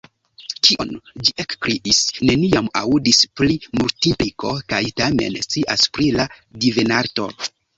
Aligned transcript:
"Kion?" 0.67 0.93
Ĝi 1.27 1.33
ekkriis 1.43 1.99
"neniam 2.29 2.71
aŭdis 2.81 3.21
pri 3.41 3.59
Multimpliko 3.81 4.55
kaj 4.73 4.83
tamen 5.03 5.39
scias 5.47 5.87
pri 5.99 6.11
la 6.17 6.27
Divenarto?» 6.67 7.29